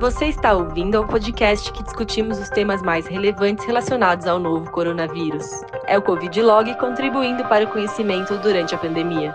[0.00, 5.44] Você está ouvindo ao podcast que discutimos os temas mais relevantes relacionados ao novo coronavírus.
[5.86, 9.34] É o Covid Log contribuindo para o conhecimento durante a pandemia.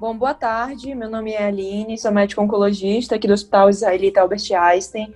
[0.00, 0.94] Bom, boa tarde.
[0.94, 5.12] Meu nome é Aline, sou médico oncologista aqui do Hospital Israelita Albert Einstein.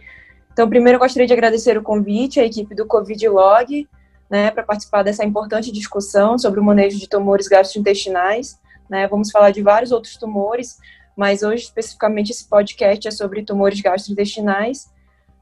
[0.53, 3.89] Então, primeiro gostaria de agradecer o convite à equipe do Covid Log,
[4.29, 8.61] né, para participar dessa importante discussão sobre o manejo de tumores gastrointestinais.
[8.91, 9.07] Né?
[9.07, 10.77] Vamos falar de vários outros tumores,
[11.17, 14.91] mas hoje especificamente esse podcast é sobre tumores gastrointestinais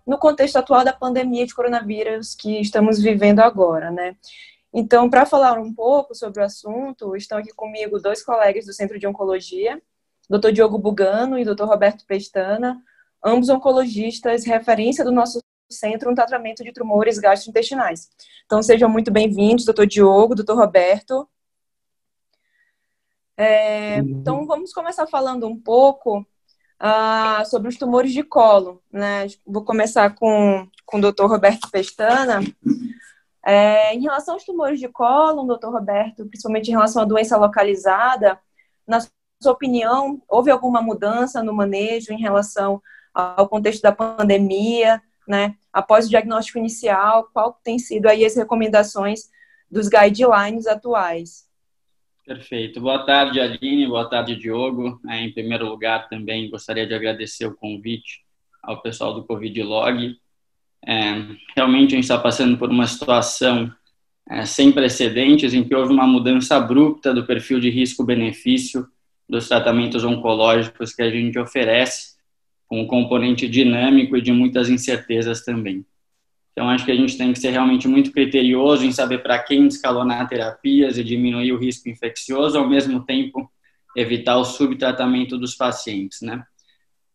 [0.07, 4.17] no contexto atual da pandemia de coronavírus que estamos vivendo agora, né?
[4.73, 8.99] Então, para falar um pouco sobre o assunto, estão aqui comigo dois colegas do Centro
[8.99, 9.81] de Oncologia,
[10.29, 10.51] Dr.
[10.51, 11.65] Diogo Bugano e Dr.
[11.65, 12.83] Roberto Pestana,
[13.25, 18.09] ambos oncologistas, referência do nosso centro no tratamento de tumores gastrointestinais.
[18.47, 19.87] Então, sejam muito bem-vindos, Dr.
[19.87, 20.55] Diogo, Dr.
[20.55, 21.29] Roberto.
[23.41, 26.27] É, então, vamos começar falando um pouco
[26.83, 28.83] uh, sobre os tumores de colo.
[28.93, 29.29] Né?
[29.47, 31.27] Vou começar com, com o Dr.
[31.27, 32.41] Roberto Pestana.
[33.47, 38.39] É, em relação aos tumores de colo, doutor Roberto, principalmente em relação à doença localizada,
[38.85, 42.83] na sua opinião, houve alguma mudança no manejo em relação
[43.15, 45.55] ao contexto da pandemia, né?
[45.73, 49.31] Após o diagnóstico inicial, qual tem sido aí as recomendações
[49.71, 51.48] dos guidelines atuais?
[52.29, 52.81] Perfeito.
[52.81, 53.89] Boa tarde, Aline.
[53.89, 55.01] Boa tarde, Diogo.
[55.09, 58.23] Em primeiro lugar, também gostaria de agradecer o convite
[58.63, 60.17] ao pessoal do Covid Log
[60.87, 63.73] é, realmente a gente está passando por uma situação
[64.31, 68.87] é, sem precedentes em que houve uma mudança abrupta do perfil de risco-benefício
[69.29, 72.17] dos tratamentos oncológicos que a gente oferece,
[72.67, 75.85] com um componente dinâmico e de muitas incertezas também.
[76.59, 79.69] Então, acho que a gente tem que ser realmente muito criterioso em saber para quem
[79.69, 83.49] escalonar terapias e diminuir o risco infeccioso, ao mesmo tempo
[83.97, 86.45] evitar o subtratamento dos pacientes, né?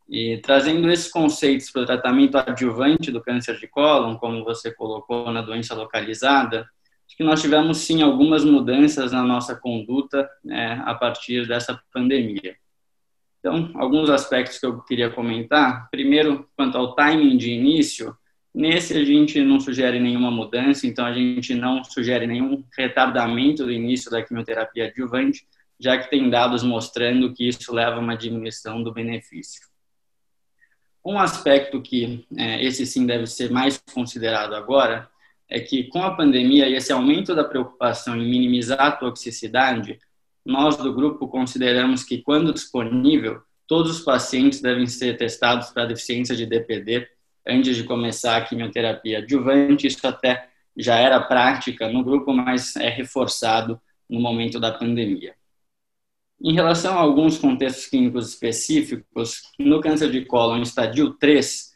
[0.07, 5.29] E trazendo esses conceitos para o tratamento adjuvante do câncer de cólon, como você colocou
[5.29, 6.65] na doença localizada,
[7.05, 12.55] acho que nós tivemos sim algumas mudanças na nossa conduta né, a partir dessa pandemia.
[13.41, 15.89] Então, alguns aspectos que eu queria comentar.
[15.91, 18.15] Primeiro, quanto ao timing de início,
[18.53, 23.71] nesse a gente não sugere nenhuma mudança, então a gente não sugere nenhum retardamento do
[23.71, 25.47] início da quimioterapia adjuvante,
[25.79, 29.61] já que tem dados mostrando que isso leva a uma diminuição do benefício.
[31.05, 35.09] Um aspecto que é, esse sim deve ser mais considerado agora
[35.49, 39.99] é que com a pandemia e esse aumento da preocupação em minimizar a toxicidade,
[40.45, 46.35] nós do grupo consideramos que quando disponível, todos os pacientes devem ser testados para deficiência
[46.35, 47.07] de DPD
[47.47, 49.87] antes de começar a quimioterapia adjuvante.
[49.87, 55.35] Isso até já era prática no grupo, mas é reforçado no momento da pandemia.
[56.41, 61.71] Em relação a alguns contextos clínicos específicos, no câncer de cólon estadio 3,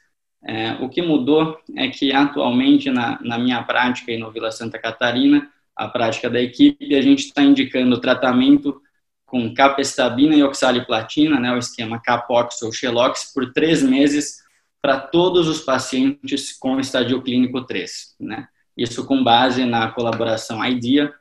[0.45, 4.77] é, o que mudou é que atualmente na, na minha prática e no Vila Santa
[4.77, 8.81] Catarina, a prática da equipe, a gente está indicando tratamento
[9.25, 14.41] com capestabina e oxaliplatina, né, o esquema Capox ou Xelox, por três meses
[14.88, 18.16] para todos os pacientes com estadio clínico 3.
[18.22, 18.48] Né?
[18.78, 21.14] Isso com base na colaboração IDEA,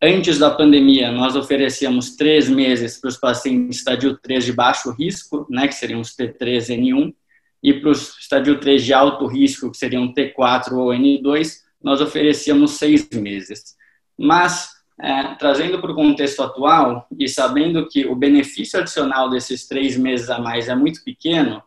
[0.00, 5.44] Antes da pandemia, nós oferecíamos três meses para os pacientes estadio 3 de baixo risco,
[5.50, 7.12] né, que seriam os T3N1,
[7.60, 12.78] e para os estadio 3 de alto risco, que seriam T4 ou N2, nós oferecíamos
[12.78, 13.74] seis meses.
[14.16, 14.68] Mas,
[15.00, 20.30] é, trazendo para o contexto atual e sabendo que o benefício adicional desses três meses
[20.30, 21.60] a mais é muito pequeno,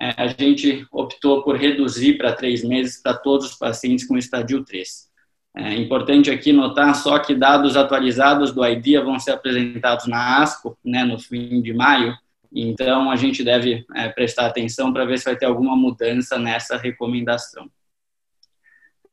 [0.00, 5.10] a gente optou por reduzir para três meses para todos os pacientes com estadio 3.
[5.56, 10.78] É importante aqui notar só que dados atualizados do IDEA vão ser apresentados na ASCO,
[10.84, 12.16] né, no fim de maio,
[12.52, 16.76] então a gente deve é, prestar atenção para ver se vai ter alguma mudança nessa
[16.76, 17.70] recomendação.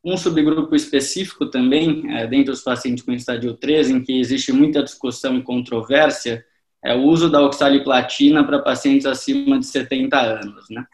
[0.03, 4.81] Um subgrupo específico também, é, dentro dos pacientes com estadio 3, em que existe muita
[4.81, 6.45] discussão e controvérsia,
[6.87, 10.85] é o uso da oxaliplatina para pacientes acima de 70 anos, né?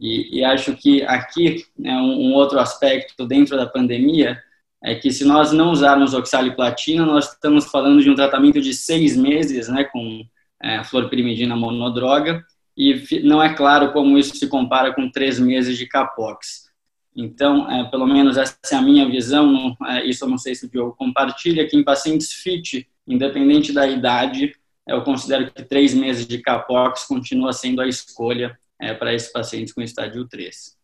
[0.00, 4.38] E, e acho que aqui é um, um outro aspecto dentro da pandemia
[4.82, 9.16] é que se nós não usarmos oxaliplatina, nós estamos falando de um tratamento de seis
[9.16, 10.24] meses, né, com
[10.62, 12.44] é, florpirimidina monodroga,
[12.76, 16.68] e não é claro como isso se compara com três meses de capox.
[17.14, 20.66] Então, é, pelo menos essa é a minha visão, é, isso eu não sei se
[20.66, 24.52] o Diogo compartilha, que em pacientes FIT, independente da idade,
[24.88, 29.72] eu considero que três meses de capox continua sendo a escolha é, para esses pacientes
[29.72, 30.76] com estádio 3.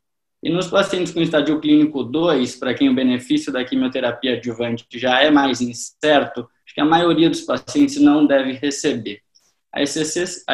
[0.42, 5.22] E nos pacientes com estadio clínico 2, para quem o benefício da quimioterapia adjuvante já
[5.22, 9.22] é mais incerto, acho que a maioria dos pacientes não deve receber.
[9.72, 9.80] A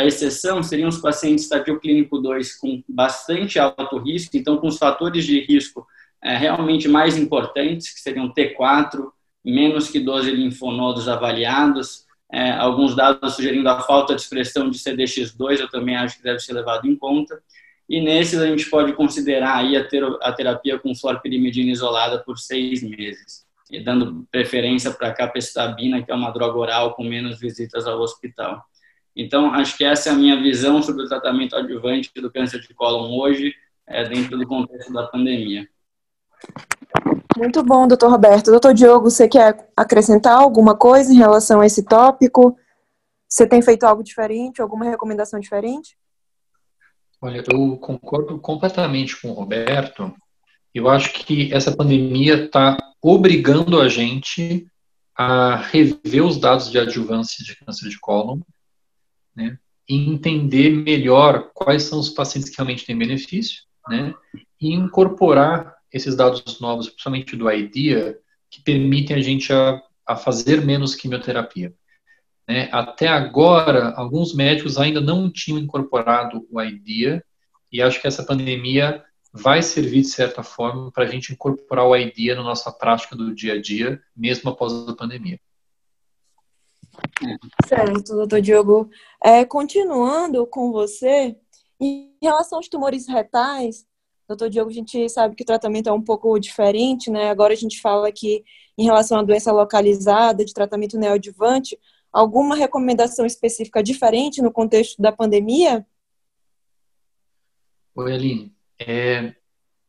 [0.06, 5.26] exceção seriam os pacientes estadio clínico 2 com bastante alto risco, então com os fatores
[5.26, 5.84] de risco
[6.22, 9.10] é, realmente mais importantes, que seriam T4,
[9.44, 15.60] menos que 12 linfonodos avaliados, é, alguns dados sugerindo a falta de expressão de CDX2,
[15.60, 17.42] eu também acho que deve ser levado em conta.
[17.88, 22.38] E nesses a gente pode considerar aí a, ter, a terapia com florpirimidina isolada por
[22.38, 27.40] seis meses, e dando preferência para a capecitabina, que é uma droga oral com menos
[27.40, 28.64] visitas ao hospital.
[29.16, 32.72] Então, acho que essa é a minha visão sobre o tratamento adjuvante do câncer de
[32.74, 33.52] cólon hoje,
[33.86, 35.68] é, dentro do contexto da pandemia.
[37.40, 38.50] Muito bom, doutor Roberto.
[38.50, 42.54] Doutor Diogo, você quer acrescentar alguma coisa em relação a esse tópico?
[43.26, 45.96] Você tem feito algo diferente, alguma recomendação diferente?
[47.18, 50.14] Olha, eu concordo completamente com o Roberto.
[50.74, 54.66] Eu acho que essa pandemia está obrigando a gente
[55.16, 58.40] a rever os dados de adjuvância de câncer de cólon
[59.34, 59.58] né,
[59.88, 64.12] e entender melhor quais são os pacientes que realmente têm benefício, né,
[64.60, 68.18] e incorporar esses dados novos, principalmente do IDEA,
[68.50, 71.74] que permitem a gente a, a fazer menos quimioterapia.
[72.48, 72.68] Né.
[72.72, 77.24] Até agora, alguns médicos ainda não tinham incorporado o IDEA,
[77.72, 81.96] e acho que essa pandemia vai servir, de certa forma, para a gente incorporar o
[81.96, 85.38] IDEA na nossa prática do dia a dia, mesmo após a pandemia.
[87.66, 88.90] Certo, doutor Diogo.
[89.22, 91.36] É, continuando com você,
[91.80, 93.86] em relação aos tumores retais,
[94.30, 97.30] doutor Diogo, a gente sabe que o tratamento é um pouco diferente, né?
[97.30, 98.44] Agora a gente fala aqui
[98.78, 101.76] em relação à doença localizada, de tratamento neoadjuvante,
[102.12, 105.84] alguma recomendação específica diferente no contexto da pandemia?
[107.96, 108.54] Oi, Aline.
[108.78, 109.34] É,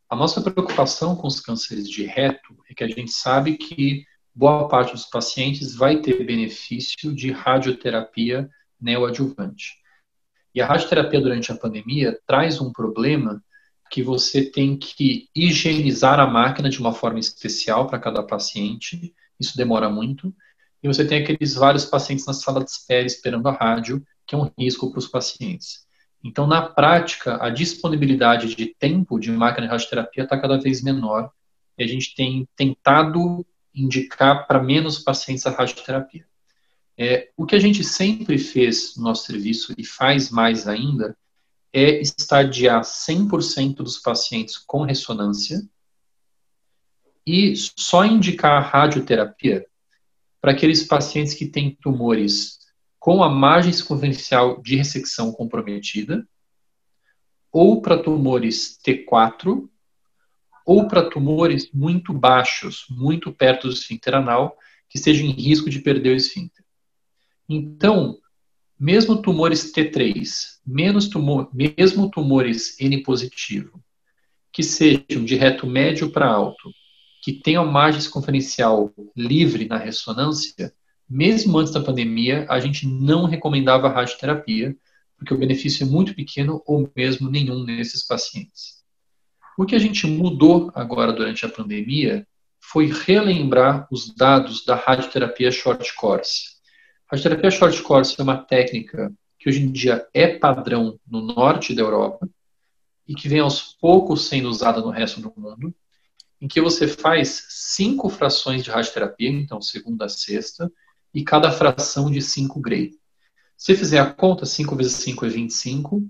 [0.10, 4.68] a nossa preocupação com os cânceres de reto é que a gente sabe que boa
[4.68, 8.50] parte dos pacientes vai ter benefício de radioterapia
[8.80, 9.80] neoadjuvante.
[10.54, 13.42] E a radioterapia durante a pandemia traz um problema
[13.92, 19.58] que você tem que higienizar a máquina de uma forma especial para cada paciente, isso
[19.58, 20.34] demora muito,
[20.82, 24.38] e você tem aqueles vários pacientes na sala de espera esperando a rádio, que é
[24.38, 25.86] um risco para os pacientes.
[26.24, 31.30] Então, na prática, a disponibilidade de tempo de máquina de radioterapia está cada vez menor,
[31.78, 33.46] e a gente tem tentado
[33.76, 36.26] indicar para menos pacientes a radioterapia.
[36.98, 41.18] É, o que a gente sempre fez no nosso serviço e faz mais ainda
[41.74, 45.62] é estadiar 100% dos pacientes com ressonância
[47.26, 49.66] e só indicar a radioterapia
[50.42, 52.60] para aqueles pacientes que têm tumores
[53.00, 56.28] com a margem circunferencial de ressecção comprometida
[57.52, 59.70] ou para tumores T4
[60.66, 64.58] ou para tumores muito baixos, muito perto do esfíncter anal,
[64.90, 66.64] que estejam em risco de perder o esfíncter.
[67.50, 68.18] Então,
[68.80, 73.84] mesmo tumores T3, menos tumor, mesmo tumores N positivo,
[74.52, 76.72] que sejam de reto médio para alto,
[77.22, 80.74] que tenham margem circunferencial livre na ressonância,
[81.10, 84.76] mesmo antes da pandemia, a gente não recomendava radioterapia,
[85.18, 88.82] porque o benefício é muito pequeno ou mesmo nenhum nesses pacientes.
[89.58, 92.26] O que a gente mudou agora durante a pandemia
[92.60, 96.52] foi relembrar os dados da radioterapia short course.
[97.10, 101.74] A radioterapia short course é uma técnica que hoje em dia é padrão no norte
[101.74, 102.30] da Europa
[103.08, 105.74] e que vem aos poucos sendo usada no resto do mundo,
[106.40, 110.72] em que você faz cinco frações de radioterapia, então segunda a sexta,
[111.12, 112.92] e cada fração de 5 Gray.
[113.58, 116.04] Se fizer a conta, 5 vezes 5 é 25,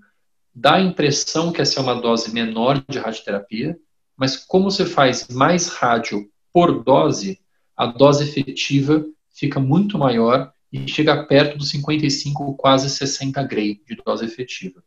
[0.53, 3.79] dá a impressão que essa é uma dose menor de radioterapia,
[4.17, 7.39] mas como você faz mais rádio por dose,
[7.77, 13.96] a dose efetiva fica muito maior e chega perto dos 55, quase 60 Gray de
[13.96, 14.84] dose efetiva.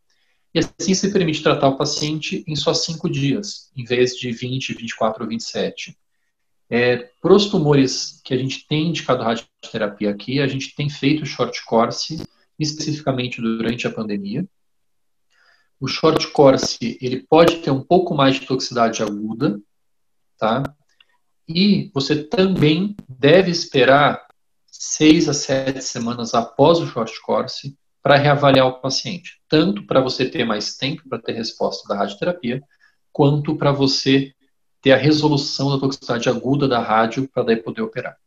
[0.54, 4.74] E assim se permite tratar o paciente em só 5 dias, em vez de 20,
[4.74, 5.96] 24 ou 27.
[6.70, 11.26] É, para os tumores que a gente tem indicado radioterapia aqui, a gente tem feito
[11.26, 12.22] short course,
[12.58, 14.48] especificamente durante a pandemia,
[15.80, 19.60] o short course ele pode ter um pouco mais de toxicidade aguda,
[20.38, 20.62] tá?
[21.46, 24.26] E você também deve esperar
[24.86, 30.28] seis a sete semanas após o short course para reavaliar o paciente, tanto para você
[30.28, 32.62] ter mais tempo para ter resposta da radioterapia,
[33.10, 34.34] quanto para você
[34.82, 38.18] ter a resolução da toxicidade aguda da rádio para daí poder operar.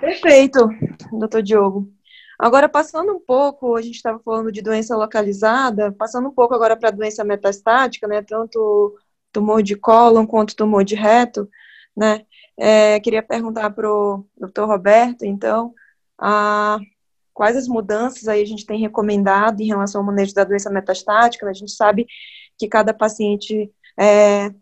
[0.00, 0.68] Perfeito,
[1.12, 1.92] doutor Diogo.
[2.38, 6.76] Agora, passando um pouco, a gente estava falando de doença localizada, passando um pouco agora
[6.76, 8.96] para a doença metastática, né, tanto
[9.30, 11.50] tumor de cólon quanto tumor de reto,
[11.94, 12.24] né,
[12.58, 15.72] é, queria perguntar para o doutor Roberto, então,
[16.18, 16.78] ah,
[17.32, 21.48] quais as mudanças aí a gente tem recomendado em relação ao manejo da doença metastática.
[21.48, 22.04] A gente sabe
[22.58, 24.52] que cada paciente é,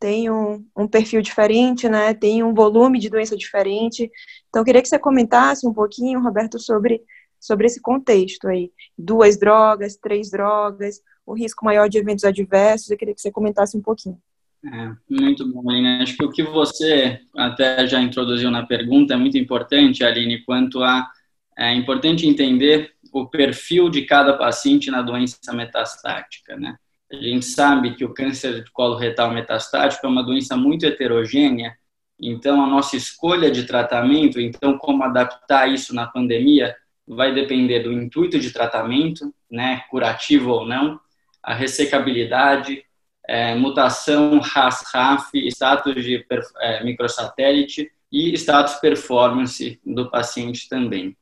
[0.00, 2.14] tem um, um, perfil diferente, né?
[2.14, 4.10] Tem um volume de doença diferente.
[4.48, 7.02] Então, queria que você comentasse um pouquinho, Roberto, sobre,
[7.38, 8.72] sobre esse contexto aí.
[8.96, 12.90] Duas drogas, três drogas, o risco maior de eventos adversos.
[12.90, 14.18] Eu queria que você comentasse um pouquinho.
[14.66, 16.02] É, muito bom, Aline.
[16.02, 20.82] Acho que o que você até já introduziu na pergunta é muito importante, Aline, quanto
[20.82, 21.10] a
[21.56, 26.76] é importante entender o perfil de cada paciente na doença metastática, né?
[27.12, 31.76] A gente sabe que o câncer de colo retal metastático é uma doença muito heterogênea,
[32.20, 36.74] então a nossa escolha de tratamento, então como adaptar isso na pandemia,
[37.06, 40.98] vai depender do intuito de tratamento, né, curativo ou não,
[41.42, 42.84] a ressecabilidade,
[43.28, 46.24] é, mutação RAS-RAF, status de
[46.60, 51.16] é, microsatélite e status performance do paciente também.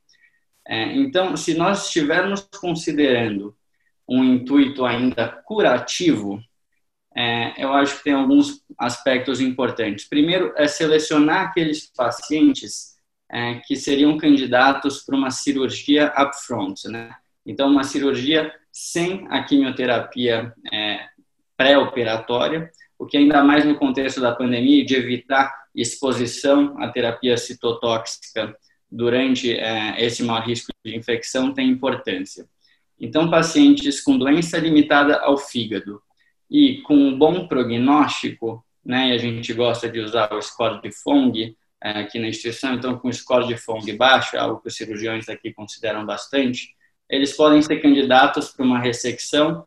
[0.66, 3.56] É, então, se nós estivermos considerando
[4.08, 6.42] um intuito ainda curativo,
[7.16, 10.08] é, eu acho que tem alguns aspectos importantes.
[10.08, 12.96] Primeiro, é selecionar aqueles pacientes
[13.30, 17.14] é, que seriam candidatos para uma cirurgia upfront, né?
[17.44, 21.06] Então, uma cirurgia sem a quimioterapia é,
[21.56, 28.56] pré-operatória, o que ainda mais no contexto da pandemia de evitar exposição à terapia citotóxica
[28.90, 32.46] durante é, esse maior risco de infecção tem importância.
[33.00, 36.00] Então, pacientes com doença limitada ao fígado
[36.48, 40.92] e com um bom prognóstico, né, e a gente gosta de usar o score de
[40.92, 45.28] Fong é, aqui na instituição, então com score de Fong baixo, algo que os cirurgiões
[45.28, 46.74] aqui consideram bastante,
[47.08, 49.66] eles podem ser candidatos para uma ressecção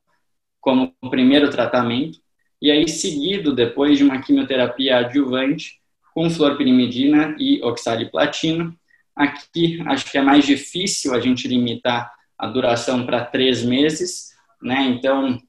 [0.65, 2.19] como primeiro tratamento,
[2.62, 5.79] e aí seguido depois de uma quimioterapia adjuvante
[6.13, 8.75] com fluorpirimidina e oxaliplatina,
[9.15, 14.81] Aqui acho que é mais difícil a gente limitar a duração para três meses, né?
[14.81, 15.41] Então,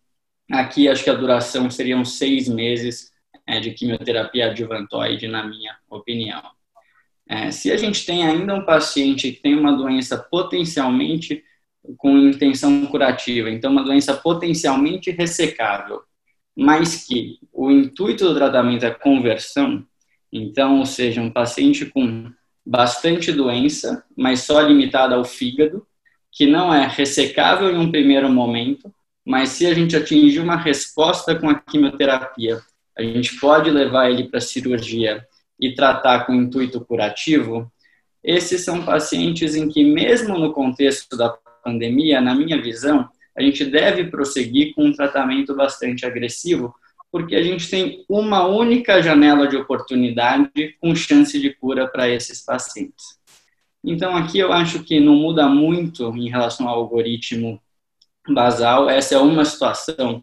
[0.53, 3.11] aqui acho que a duração seriam seis meses
[3.45, 6.43] é, de quimioterapia adjuvantoide, na minha opinião.
[7.29, 11.43] É, se a gente tem ainda um paciente que tem uma doença potencialmente
[11.97, 16.03] com intenção curativa, então uma doença potencialmente ressecável,
[16.57, 19.85] mas que o intuito do tratamento é conversão,
[20.33, 22.31] então, ou seja, um paciente com
[22.65, 25.87] bastante doença, mas só limitada ao fígado,
[26.33, 28.93] que não é ressecável em um primeiro momento,
[29.25, 32.61] mas se a gente atingir uma resposta com a quimioterapia,
[32.97, 35.27] a gente pode levar ele para cirurgia
[35.61, 37.71] e tratar com intuito curativo.
[38.23, 41.29] Esses são pacientes em que, mesmo no contexto da
[41.67, 46.73] pandemia, na minha visão, a gente deve prosseguir com um tratamento bastante agressivo,
[47.11, 52.45] porque a gente tem uma única janela de oportunidade com chance de cura para esses
[52.45, 53.19] pacientes.
[53.85, 57.61] Então, aqui eu acho que não muda muito em relação ao algoritmo
[58.29, 58.89] basal.
[58.89, 60.23] Essa é uma situação,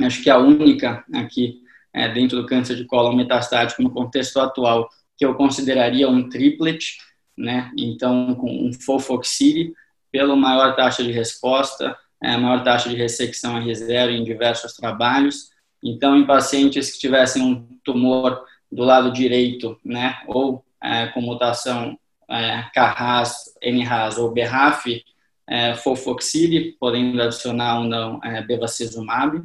[0.00, 1.60] acho que a única aqui
[1.92, 6.96] é, dentro do câncer de colo metastático no contexto atual que eu consideraria um triplet,
[7.36, 7.70] né?
[7.76, 9.74] Então, com um Fofoxiri,
[10.10, 15.50] pela maior taxa de resposta, é, maior taxa de ressecção R0 em diversos trabalhos,
[15.82, 21.98] então, em pacientes que tivessem um tumor do lado direito, né, ou é, com mutação
[22.28, 25.02] é, KRAS, NRAS ou BRAF,
[25.48, 29.42] é, fofoxile, podendo adicionar ou não é, bevacizumab.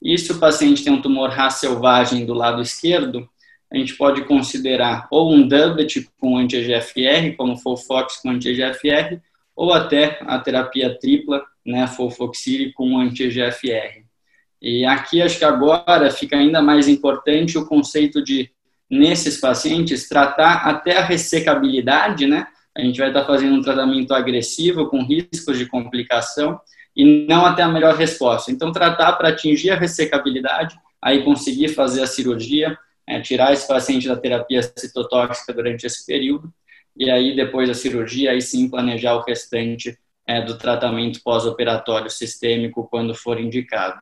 [0.00, 3.28] E se o paciente tem um tumor RAS selvagem do lado esquerdo,
[3.70, 9.20] a gente pode considerar ou um doublet com anti-EGFR, como Fofox com anti-EGFR,
[9.56, 14.04] ou até a terapia tripla, né, Fofoxile com anti-EGFR.
[14.60, 18.50] E aqui acho que agora fica ainda mais importante o conceito de,
[18.90, 22.46] nesses pacientes, tratar até a ressecabilidade, né?
[22.76, 26.60] A gente vai estar fazendo um tratamento agressivo com riscos de complicação
[26.94, 28.50] e não até a melhor resposta.
[28.50, 34.08] Então, tratar para atingir a ressecabilidade, aí conseguir fazer a cirurgia, é, tirar esse paciente
[34.08, 36.52] da terapia citotóxica durante esse período,
[36.96, 42.88] e aí depois da cirurgia, aí sim planejar o restante é, do tratamento pós-operatório sistêmico
[42.88, 44.00] quando for indicado.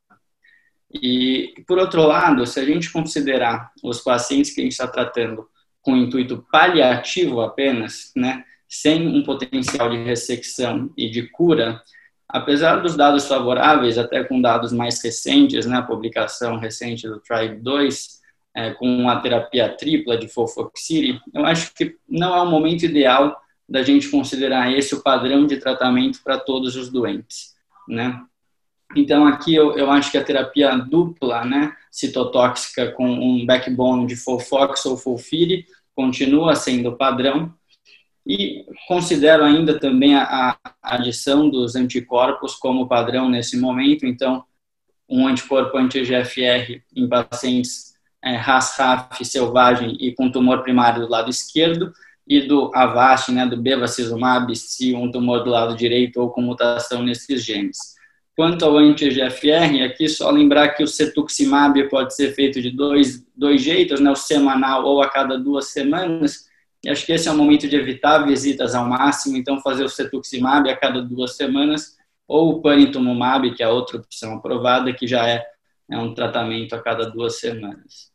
[1.03, 5.49] E, por outro lado, se a gente considerar os pacientes que a gente está tratando
[5.83, 11.83] com intuito paliativo apenas, né, sem um potencial de ressecção e de cura,
[12.29, 17.57] apesar dos dados favoráveis, até com dados mais recentes, né, a publicação recente do TRIBE
[17.57, 18.21] 2,
[18.55, 23.41] é, com a terapia tripla de Fofoxiri, eu acho que não é o momento ideal
[23.69, 27.55] da gente considerar esse o padrão de tratamento para todos os doentes,
[27.89, 28.23] né?
[28.95, 34.15] Então, aqui eu, eu acho que a terapia dupla, né, citotóxica com um backbone de
[34.15, 37.53] Fofox ou Folfiri, continua sendo padrão.
[38.27, 44.45] E considero ainda também a, a adição dos anticorpos como padrão nesse momento, então,
[45.09, 47.94] um anticorpo anti-GFR em pacientes
[48.25, 51.93] é, RAS-RAF selvagem e com tumor primário do lado esquerdo,
[52.26, 57.02] e do Avast, né, do bevacizumab, se um tumor do lado direito ou com mutação
[57.02, 57.95] nesses genes.
[58.35, 63.62] Quanto ao anti-GFR, aqui só lembrar que o cetuximab pode ser feito de dois, dois
[63.62, 66.47] jeitos, né, o semanal ou a cada duas semanas,
[66.83, 69.88] e acho que esse é o momento de evitar visitas ao máximo, então fazer o
[69.88, 75.28] cetuximab a cada duas semanas, ou o panitumumab, que é outra opção aprovada, que já
[75.28, 75.45] é,
[75.90, 78.13] é um tratamento a cada duas semanas.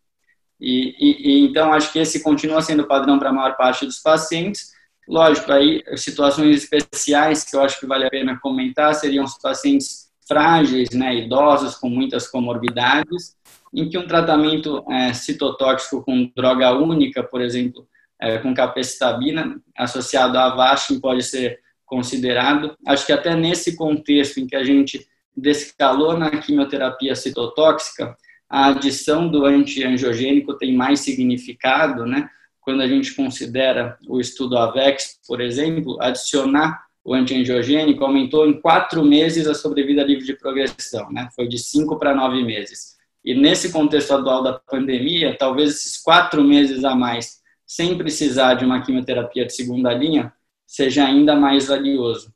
[0.59, 3.85] E, e, e, então acho que esse continua sendo o padrão para a maior parte
[3.85, 4.71] dos pacientes.
[5.07, 10.09] Lógico, aí situações especiais que eu acho que vale a pena comentar seriam os pacientes
[10.27, 13.35] frágeis, né, idosos com muitas comorbidades,
[13.73, 17.87] em que um tratamento é, citotóxico com droga única, por exemplo,
[18.21, 22.77] é, com capecitabina, associado a Avastin, pode ser considerado.
[22.85, 28.15] Acho que até nesse contexto em que a gente descalou na quimioterapia citotóxica,
[28.49, 32.29] a adição do antiangiogênico tem mais significado, né?
[32.59, 39.03] Quando a gente considera o estudo AVEX, por exemplo, adicionar o antiangiogênico aumentou em quatro
[39.03, 41.29] meses a sobrevida livre de progressão, né?
[41.35, 42.97] Foi de cinco para nove meses.
[43.23, 48.65] E nesse contexto atual da pandemia, talvez esses quatro meses a mais, sem precisar de
[48.65, 50.33] uma quimioterapia de segunda linha,
[50.65, 52.33] seja ainda mais valioso.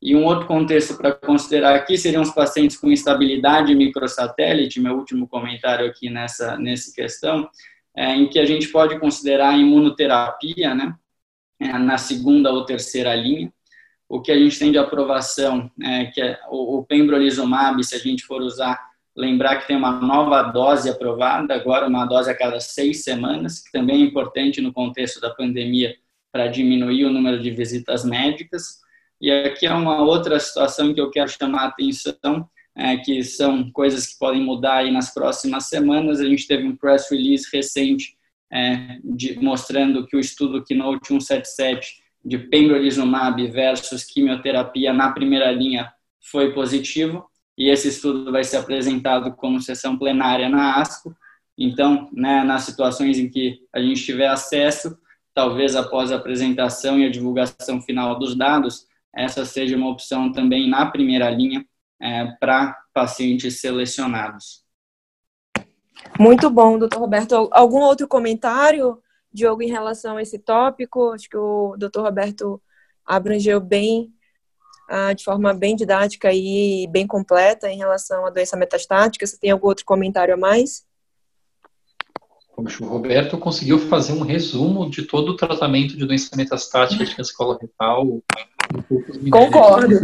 [0.00, 5.26] E um outro contexto para considerar aqui seriam os pacientes com instabilidade microsatélite, meu último
[5.26, 7.48] comentário aqui nessa, nessa questão,
[7.96, 10.94] é, em que a gente pode considerar a imunoterapia, né,
[11.60, 13.52] é, na segunda ou terceira linha.
[14.08, 17.98] O que a gente tem de aprovação, é, que é o, o pembrolizumab, se a
[17.98, 18.80] gente for usar,
[19.16, 23.72] lembrar que tem uma nova dose aprovada, agora uma dose a cada seis semanas, que
[23.72, 25.96] também é importante no contexto da pandemia
[26.30, 28.78] para diminuir o número de visitas médicas.
[29.20, 33.70] E aqui é uma outra situação que eu quero chamar a atenção, é, que são
[33.72, 36.20] coisas que podem mudar aí nas próximas semanas.
[36.20, 38.16] A gente teve um press release recente
[38.52, 45.92] é, de, mostrando que o estudo Keynote 177 de pembrolizumab versus quimioterapia na primeira linha
[46.20, 51.16] foi positivo, e esse estudo vai ser apresentado como sessão plenária na ASCO.
[51.56, 54.96] Então, né, nas situações em que a gente tiver acesso,
[55.34, 60.68] talvez após a apresentação e a divulgação final dos dados, essa seja uma opção também
[60.68, 61.64] na primeira linha
[62.00, 64.64] é, para pacientes selecionados.
[66.18, 67.48] Muito bom, doutor Roberto.
[67.52, 71.12] Algum outro comentário, Diogo, em relação a esse tópico?
[71.12, 72.62] Acho que o doutor Roberto
[73.04, 74.12] abrangeu bem,
[74.88, 79.26] ah, de forma bem didática e bem completa em relação à doença metastática.
[79.26, 80.86] Você tem algum outro comentário a mais?
[82.56, 87.56] O Roberto conseguiu fazer um resumo de todo o tratamento de doença metastática de escola
[87.60, 88.20] retal.
[89.30, 89.94] Concordo.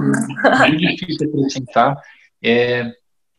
[0.44, 2.00] É bem difícil acrescentar.
[2.42, 2.92] É,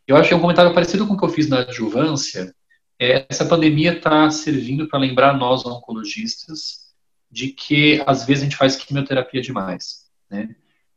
[0.06, 2.54] eu acho que é um comentário parecido com o que eu fiz na adjuvância.
[2.98, 6.86] É, essa pandemia está servindo para lembrar nós, oncologistas,
[7.30, 10.06] de que às vezes a gente faz quimioterapia demais.
[10.30, 10.54] Né?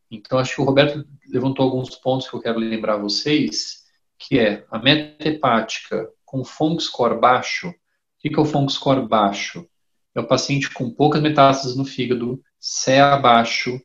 [0.10, 3.84] Então, acho que o Roberto levantou alguns pontos que eu quero lembrar a vocês,
[4.18, 7.74] que é a meta hepática com FONC score baixo, o
[8.20, 9.68] que é o FONC score baixo?
[10.14, 13.80] É o paciente com poucas metástases no fígado, CE abaixo,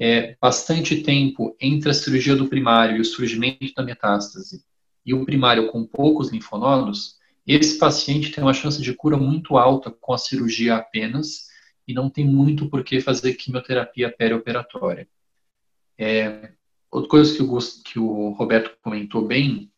[0.00, 4.64] é, bastante tempo entre a cirurgia do primário e o surgimento da metástase,
[5.04, 9.90] e o primário com poucos linfonodos, esse paciente tem uma chance de cura muito alta
[9.90, 11.48] com a cirurgia apenas
[11.86, 15.06] e não tem muito por que fazer quimioterapia perioperatória.
[15.98, 16.52] É,
[16.90, 19.70] outra coisa que o, que o Roberto comentou bem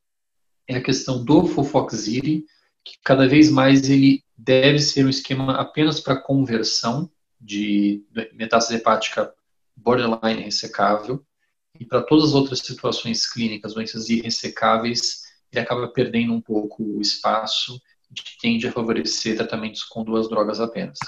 [0.68, 2.46] é a questão do Fofoxiri,
[2.84, 8.04] que cada vez mais ele deve ser um esquema apenas para conversão de
[8.34, 9.32] metástase hepática
[9.82, 11.24] borderline ressecável
[11.78, 17.00] e para todas as outras situações clínicas, doenças irressecáveis, ele acaba perdendo um pouco o
[17.00, 17.80] espaço
[18.14, 20.98] que tende a favorecer tratamentos com duas drogas apenas.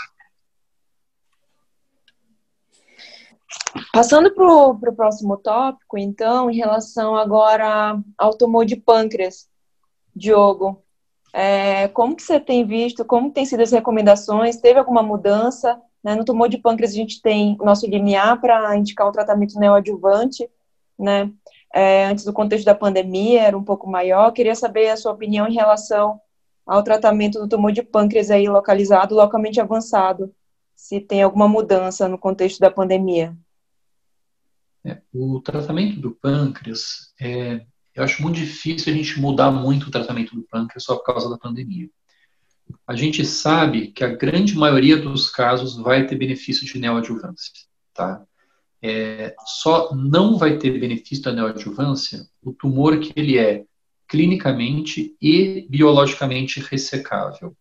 [3.92, 9.48] Passando para o próximo tópico, então, em relação agora ao tumor de pâncreas,
[10.14, 10.82] Diogo,
[11.32, 14.56] é, como que você tem visto, como tem sido as recomendações?
[14.56, 15.80] Teve alguma mudança?
[16.04, 16.14] Né?
[16.14, 20.48] No tumor de pâncreas a gente tem o nosso limiar para indicar o tratamento neoadjuvante,
[20.98, 21.32] né?
[21.72, 24.30] É, antes do contexto da pandemia era um pouco maior.
[24.30, 26.20] Queria saber a sua opinião em relação
[26.64, 30.32] ao tratamento do tumor de pâncreas aí localizado, localmente avançado,
[30.76, 33.36] se tem alguma mudança no contexto da pandemia.
[34.84, 37.64] É, o tratamento do pâncreas é,
[37.94, 41.30] eu acho muito difícil a gente mudar muito o tratamento do pâncreas só por causa
[41.30, 41.88] da pandemia.
[42.86, 47.52] A gente sabe que a grande maioria dos casos vai ter benefício de neoadjuvância,
[47.92, 48.24] tá?
[48.82, 53.64] É, só não vai ter benefício da neoadjuvância o tumor que ele é
[54.06, 57.56] clinicamente e biologicamente ressecável.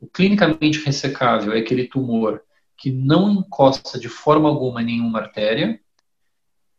[0.00, 2.42] O clinicamente ressecável é aquele tumor
[2.76, 5.80] que não encosta de forma alguma em nenhuma artéria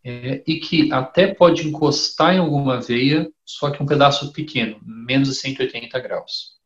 [0.04, 5.28] é, e que até pode encostar em alguma veia, só que um pedaço pequeno, menos
[5.28, 6.61] de 180 graus.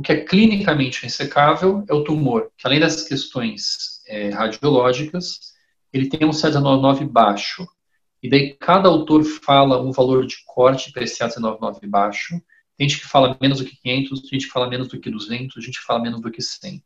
[0.00, 5.52] O que é clinicamente ressecável é o tumor, que além das questões é, radiológicas,
[5.92, 7.68] ele tem um CA19 baixo.
[8.22, 12.40] E daí cada autor fala um valor de corte para esse CA19 baixo.
[12.78, 15.10] Tem gente que fala menos do que 500, tem gente que fala menos do que
[15.10, 16.82] 200, gente que fala menos do que 100.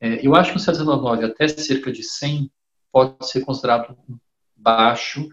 [0.00, 2.50] É, eu acho que o CA19 até cerca de 100
[2.90, 3.94] pode ser considerado
[4.56, 5.28] baixo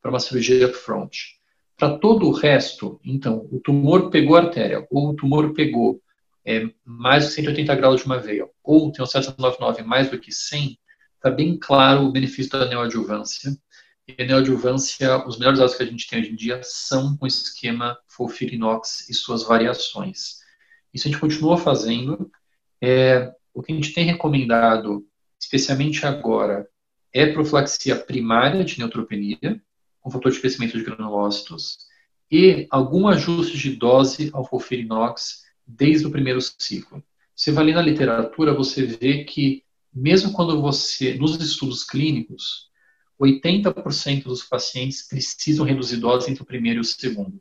[0.00, 1.40] para uma cirurgia upfront.
[1.76, 6.00] Para todo o resto, então, o tumor pegou a artéria, ou o tumor pegou
[6.48, 10.32] é, mais de 180 graus de uma veia, ou tem um CA19 mais do que
[10.32, 10.78] 100,
[11.16, 13.54] está bem claro o benefício da neoadjuvância.
[14.06, 17.26] E a neoadjuvância, os melhores dados que a gente tem hoje em dia são com
[17.26, 20.38] o esquema Folfirinox e suas variações.
[20.94, 22.30] Isso a gente continua fazendo.
[22.80, 25.06] É, o que a gente tem recomendado,
[25.38, 26.66] especialmente agora,
[27.12, 29.62] é profilaxia primária de neutropenia,
[30.00, 31.76] com fator de crescimento de granulócitos,
[32.30, 37.04] e algum ajuste de dose ao Folfirinox desde o primeiro ciclo.
[37.36, 42.68] Você vai ler na literatura, você vê que mesmo quando você, nos estudos clínicos,
[43.20, 47.40] 80% dos pacientes precisam reduzir dose entre o primeiro e o segundo.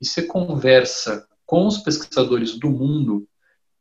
[0.00, 3.28] E você conversa com os pesquisadores do mundo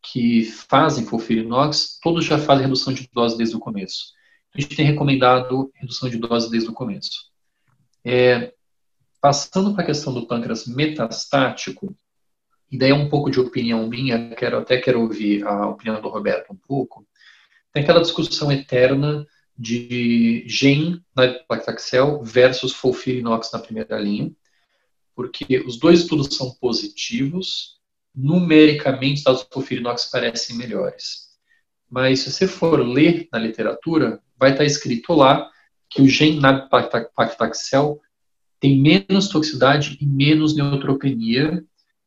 [0.01, 4.13] que fazem fulfirinox, todos já fazem redução de dose desde o começo.
[4.53, 7.29] A gente tem recomendado redução de dose desde o começo.
[8.03, 8.53] É,
[9.21, 11.95] passando para a questão do pâncreas metastático,
[12.71, 16.51] e daí um pouco de opinião minha, quero até quero ouvir a opinião do Roberto
[16.51, 17.05] um pouco
[17.71, 19.27] tem aquela discussão eterna
[19.57, 24.31] de GEM na paclitaxel versus Folfirinox na primeira linha,
[25.15, 27.77] porque os dois estudos são positivos,
[28.15, 31.29] numericamente os dados do parecem melhores.
[31.89, 35.49] Mas se você for ler na literatura, vai estar escrito lá
[35.89, 37.99] que o GEM na paclitaxel
[38.59, 41.63] tem menos toxicidade e menos neutropenia,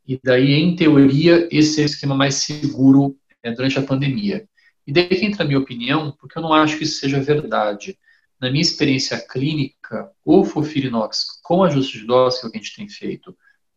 [0.07, 4.49] e daí, em teoria, esse é o esquema mais seguro é, durante a pandemia.
[4.87, 7.97] E daí que entra a minha opinião, porque eu não acho que isso seja verdade.
[8.41, 13.37] Na minha experiência clínica, o fofirinox com ajuste de dose, que a gente tem feito,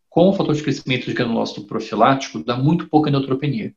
[0.09, 3.75] com o fator de crescimento de granulócito profilático, dá muito pouca neutropenia.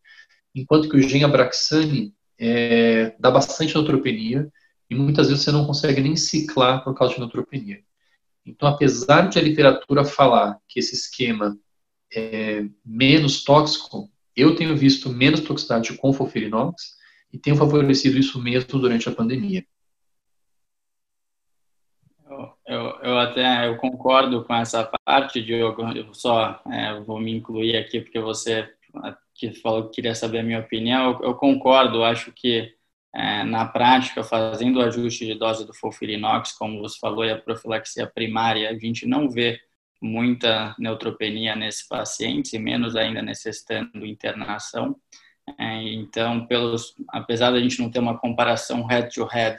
[0.54, 4.48] Enquanto que o Genabraxane é, dá bastante neutropenia
[4.88, 7.80] e muitas vezes você não consegue nem ciclar por causa de neutropenia.
[8.46, 11.58] Então, apesar de a literatura falar que esse esquema
[12.12, 16.96] é menos tóxico, eu tenho visto menos toxicidade com fofirinox
[17.32, 19.64] e tenham favorecido isso mesmo durante a pandemia.
[22.66, 25.82] Eu, eu, até eu concordo com essa parte, Diogo.
[25.96, 28.68] Eu só é, vou me incluir aqui porque você
[29.34, 31.12] que falou que queria saber a minha opinião.
[31.12, 32.04] Eu, eu concordo.
[32.04, 32.74] Acho que
[33.14, 37.38] é, na prática, fazendo o ajuste de dose do Folfirinox, como você falou, e a
[37.38, 39.58] profilaxia primária, a gente não vê
[40.00, 44.96] muita neutropenia nesses pacientes e menos ainda necessitando internação.
[45.58, 49.56] É, então, pelos, apesar da gente não ter uma comparação head-to-head,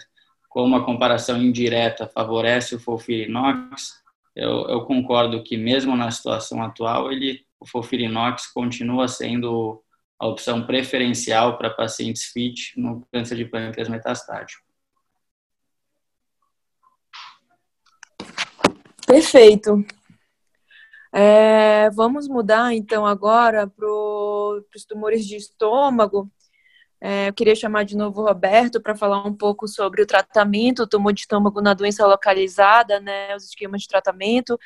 [0.48, 4.00] como uma comparação indireta favorece o Folfirinox,
[4.36, 9.84] eu, eu, concordo que mesmo na situação atual, ele, o Folfirinox continua sendo
[10.18, 14.64] a opção preferencial para pacientes FIT no câncer de pâncreas metastático.
[19.06, 19.84] Perfeito.
[21.12, 26.30] É, vamos mudar então agora para os tumores de estômago.
[27.02, 30.84] É, eu queria chamar de novo o Roberto para falar um pouco sobre o tratamento
[30.84, 34.60] do tumor de estômago na doença localizada, né, os esquemas de tratamento,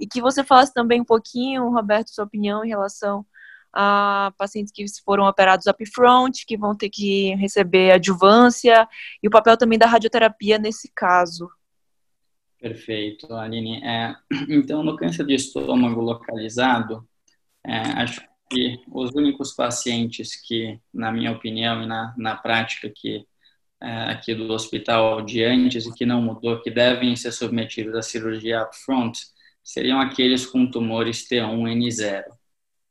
[0.00, 3.24] e que você falasse também um pouquinho, Roberto, sua opinião em relação
[3.72, 8.88] a pacientes que foram operados upfront, que vão ter que receber adjuvância,
[9.22, 11.48] e o papel também da radioterapia nesse caso.
[12.66, 13.80] Perfeito, Aline.
[13.84, 14.16] É,
[14.50, 17.08] então, no câncer de estômago localizado,
[17.64, 23.24] é, acho que os únicos pacientes que, na minha opinião e na, na prática que
[23.80, 28.02] é, aqui do hospital de antes e que não mudou, que devem ser submetidos à
[28.02, 29.16] cirurgia upfront,
[29.62, 32.24] seriam aqueles com tumores T1N0.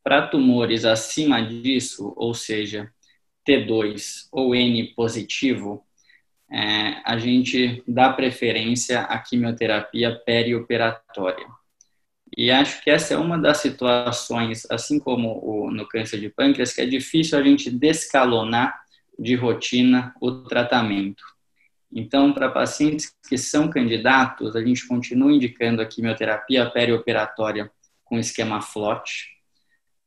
[0.04, 2.90] Para tumores acima disso, ou seja,
[3.46, 5.86] T2 ou N positivo,
[6.52, 11.46] é, a gente dá preferência à quimioterapia perioperatória.
[12.38, 16.74] E acho que essa é uma das situações, assim como o, no câncer de pâncreas,
[16.74, 18.84] que é difícil a gente descalonar
[19.18, 21.24] de rotina o tratamento.
[21.92, 27.72] Então, para pacientes que são candidatos, a gente continua indicando a quimioterapia perioperatória
[28.04, 29.34] com esquema FLOT.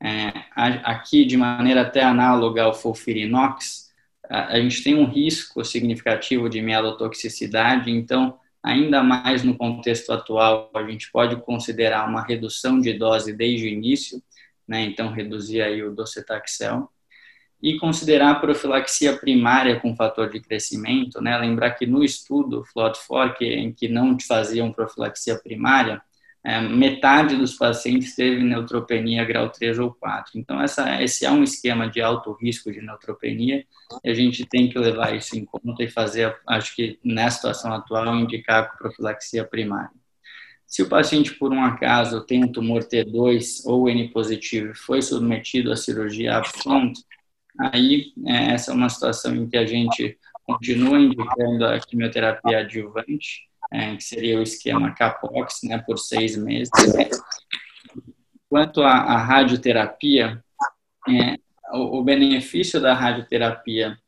[0.01, 3.88] É, aqui, de maneira até análoga ao folfirinox,
[4.29, 10.83] a, gente tem um risco significativo de mielotoxicidade, então, ainda mais no contexto atual, a
[10.83, 14.23] gente pode considerar uma redução de dose desde o início,
[14.67, 16.91] né, então reduzir aí o docetaxel
[17.63, 21.37] e considerar a profilaxia primária com fator de crescimento, né?
[21.37, 26.01] Lembrar que no estudo FLOT4, que, em que não faziam profilaxia primária,
[26.49, 30.39] é, metade dos pacientes teve neutropenia grau 3 ou 4.
[30.39, 33.67] Então, essa, esse é um esquema de alto risco de neutropenia
[34.05, 37.73] e a gente tem que levar isso em conta e fazer, acho que nessa situação
[37.73, 39.91] atual, indicar profilaxia primária.
[40.67, 45.01] Se o paciente, por um acaso, tem um tumor T2 ou N positivo e foi
[45.01, 46.95] submetido à cirurgia upfront,
[47.59, 53.48] Aí, é, essa é uma situação em que a gente continua indicando a quimioterapia adjuvante,
[53.73, 56.71] é, que seria o esquema CAPOX, né, por seis meses.
[58.49, 60.43] Quanto à, à radioterapia,
[61.09, 61.37] é,
[61.73, 63.99] o, o, benefício da radioterapia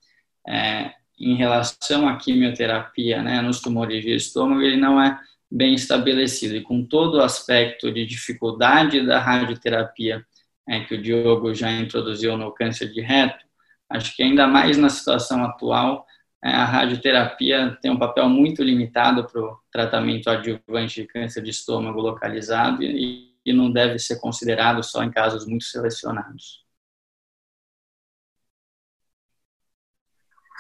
[0.49, 5.19] é, em relação à quimioterapia né, nos tumores de estômago, ele não é
[5.51, 6.57] bem estabelecido.
[6.57, 10.25] E com todo o aspecto de dificuldade da radioterapia
[10.67, 13.45] é, que o Diogo já introduziu no câncer de reto,
[13.91, 16.07] acho que ainda mais na situação atual,
[16.43, 22.01] a radioterapia tem um papel muito limitado para o tratamento adjuvante de câncer de estômago
[22.01, 26.65] localizado e, e não deve ser considerado só em casos muito selecionados.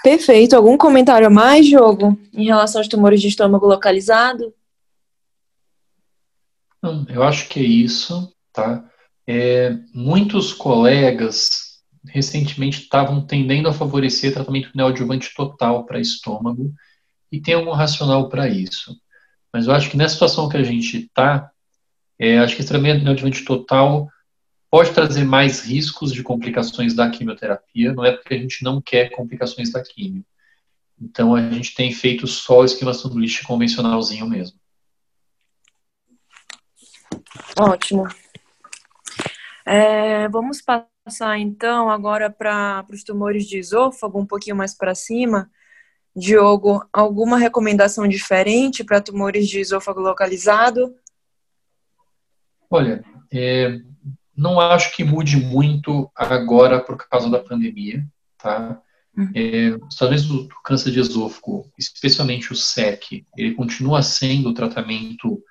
[0.03, 0.57] Perfeito.
[0.57, 4.55] Algum comentário a mais, Diogo, em relação aos tumores de estômago localizado?
[6.83, 8.85] Não, eu acho que é isso, tá?
[9.27, 11.69] É, muitos colegas
[12.07, 16.73] recentemente estavam tendendo a favorecer tratamento neoadjuvante total para estômago
[17.31, 18.97] e tem algum racional para isso.
[19.53, 21.51] Mas eu acho que nessa situação que a gente está,
[22.19, 24.09] é, acho que esse tratamento neoadjuvante total
[24.71, 29.11] pode trazer mais riscos de complicações da quimioterapia, não é porque a gente não quer
[29.11, 30.25] complicações da quimio.
[31.01, 34.59] Então a gente tem feito só o esquema sanduíche convencionalzinho mesmo.
[37.59, 38.07] Ótimo.
[39.67, 40.89] É, vamos passar
[41.38, 45.51] então agora para os tumores de esôfago, um pouquinho mais para cima.
[46.14, 50.94] Diogo, alguma recomendação diferente para tumores de esôfago localizado?
[52.68, 53.81] Olha, é,
[54.37, 58.05] não acho que mude muito agora por causa da pandemia,
[58.38, 58.81] tá?
[59.16, 59.31] Uhum.
[59.35, 65.42] É, talvez o câncer de esôfago, especialmente o SEC, ele continua sendo o tratamento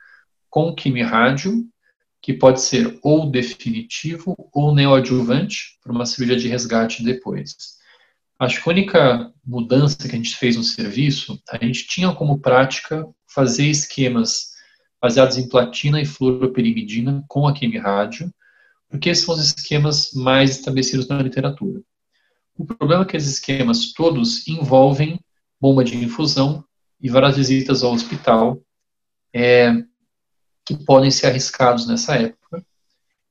[0.49, 1.65] com quimio-rádio
[2.21, 7.55] que pode ser ou definitivo ou neoadjuvante para uma cirurgia de resgate depois.
[8.37, 12.39] Acho que a única mudança que a gente fez no serviço, a gente tinha como
[12.39, 14.49] prática fazer esquemas
[15.01, 18.33] baseados em platina e fluoroperimidina com a quimio-rádio,
[18.89, 21.81] porque esses são os esquemas mais estabelecidos na literatura.
[22.57, 25.19] O problema é que esses esquemas todos envolvem
[25.59, 26.63] bomba de infusão
[26.99, 28.61] e várias visitas ao hospital,
[29.33, 29.73] é,
[30.69, 32.63] que podem ser arriscados nessa época.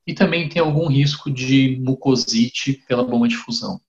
[0.04, 3.80] E também tem algum risco de mucosite pela bomba de fusão.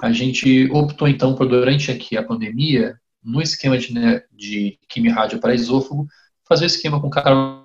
[0.00, 5.38] A gente optou então por, durante aqui a pandemia, no esquema de, né, de quimio-rádio
[5.38, 6.06] para esôfago,
[6.48, 7.62] fazer o esquema com cara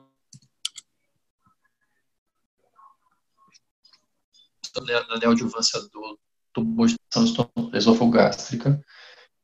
[5.09, 6.19] na neoadjuvância do
[6.53, 6.97] tubo de
[7.73, 8.79] esôfago gástrica,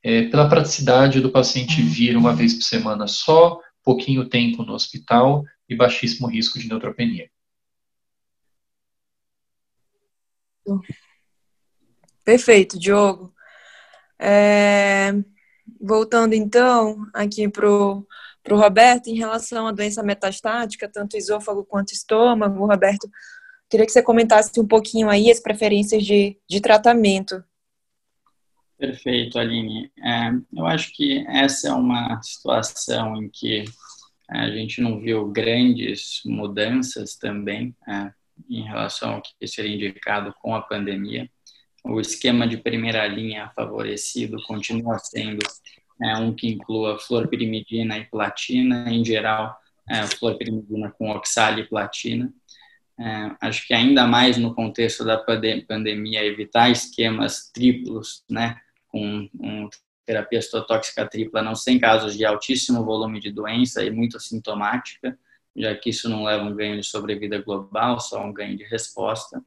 [0.04, 5.44] é, pela praticidade do paciente vir uma vez por semana só, pouquinho tempo no hospital
[5.74, 7.30] e baixíssimo risco de neutropenia.
[12.24, 13.34] Perfeito, Diogo.
[14.18, 15.12] É,
[15.82, 18.06] voltando então aqui para o
[18.50, 23.10] Roberto, em relação à doença metastática, tanto esôfago quanto estômago, Roberto,
[23.70, 27.44] queria que você comentasse um pouquinho aí as preferências de, de tratamento.
[28.78, 29.92] Perfeito, Aline.
[29.98, 33.66] É, eu acho que essa é uma situação em que
[34.34, 38.12] a gente não viu grandes mudanças também é,
[38.50, 41.30] em relação ao que seria indicado com a pandemia.
[41.84, 45.40] O esquema de primeira linha favorecido continua sendo
[46.02, 49.56] é, um que inclua fluorpirimidina e platina, em geral,
[49.88, 52.34] é, fluorpirimidina com oxalo e platina.
[53.00, 59.70] É, acho que ainda mais no contexto da pandemia, evitar esquemas triplos, né, com um
[60.06, 65.18] terapia citotóxica tripla não sem casos de altíssimo volume de doença e muito sintomática,
[65.56, 69.42] já que isso não leva um ganho de sobrevida global, só um ganho de resposta.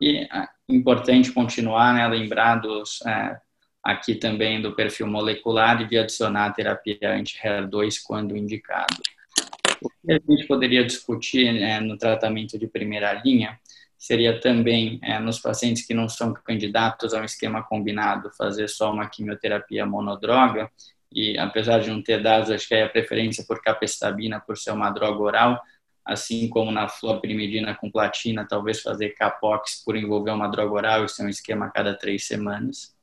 [0.00, 3.38] E é importante continuar, né, lembrar dos, é,
[3.82, 8.96] aqui também do perfil molecular e de adicionar a terapia anti-HER2 quando indicado.
[9.82, 13.58] O que a gente poderia discutir é, no tratamento de primeira linha
[14.00, 18.90] seria também, é, nos pacientes que não são candidatos a um esquema combinado, fazer só
[18.90, 20.70] uma quimioterapia monodroga,
[21.12, 24.70] e apesar de não ter dados, acho que é a preferência por capestabina, por ser
[24.70, 25.62] uma droga oral,
[26.02, 31.08] assim como na fluopirimidina com platina, talvez fazer capox por envolver uma droga oral e
[31.10, 32.96] ser um esquema a cada três semanas.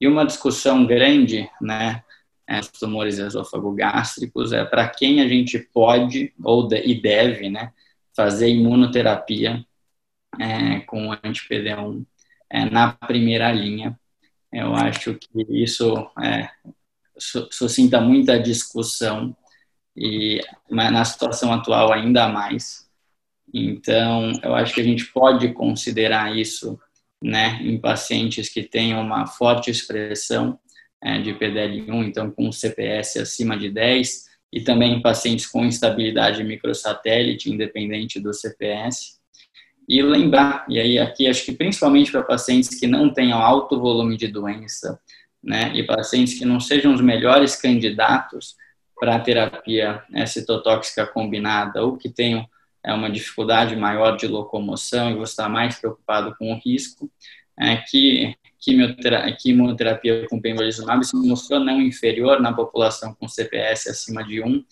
[0.00, 2.04] E uma discussão grande, né,
[2.46, 7.72] é, tumores esôfago-gástricos, é para quem a gente pode ou de, e deve, né,
[8.14, 9.66] fazer imunoterapia
[10.40, 12.04] é, com anti-PD1
[12.50, 13.98] é, na primeira linha.
[14.52, 16.48] Eu acho que isso é,
[17.50, 19.36] suscita muita discussão
[19.96, 22.86] e na situação atual ainda mais.
[23.52, 26.78] Então, eu acho que a gente pode considerar isso
[27.22, 30.58] né, em pacientes que têm uma forte expressão
[31.02, 36.44] é, de PDL1, então com CPS acima de 10, e também em pacientes com instabilidade
[36.44, 39.15] microsatélite, independente do CPS.
[39.88, 44.16] E lembrar, e aí aqui acho que principalmente para pacientes que não tenham alto volume
[44.16, 45.00] de doença,
[45.42, 48.56] né, e pacientes que não sejam os melhores candidatos
[48.98, 52.44] para a terapia né, citotóxica combinada ou que tenham
[52.82, 57.10] é, uma dificuldade maior de locomoção e você está mais preocupado com o risco,
[57.58, 64.24] é, que quimioterapia, quimioterapia com pembrolizumab se mostrou não inferior na população com CPS acima
[64.24, 64.64] de 1.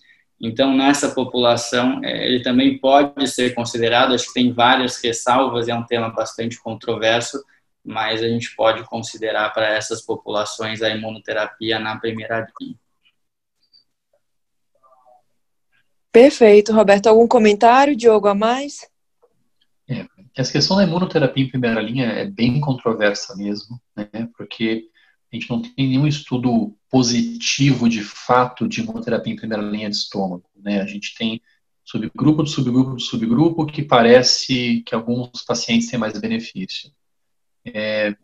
[0.44, 5.74] Então, nessa população, é, ele também pode ser considerado, acho que tem várias ressalvas, é
[5.74, 7.42] um tema bastante controverso,
[7.82, 12.76] mas a gente pode considerar para essas populações a imunoterapia na primeira linha.
[16.12, 17.06] Perfeito, Roberto.
[17.06, 18.86] Algum comentário, Diogo, a mais?
[19.88, 20.04] É,
[20.36, 24.28] essa questão da imunoterapia em primeira linha é bem controversa mesmo, né?
[24.36, 24.90] Porque
[25.34, 29.96] a gente não tem nenhum estudo positivo de fato de imunoterapia em primeira linha de
[29.96, 30.80] estômago, né?
[30.80, 31.42] A gente tem
[31.84, 36.90] subgrupo de subgrupo de subgrupo que parece que alguns pacientes têm mais benefício.
[37.66, 38.14] É,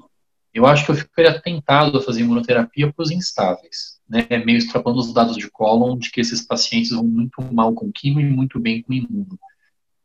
[0.54, 5.00] eu acho que eu ficaria tentado a fazer imunoterapia para os instáveis, né, meio extrapolando
[5.00, 8.60] os dados de Collon, de que esses pacientes vão muito mal com quimio e muito
[8.60, 9.38] bem com imuno.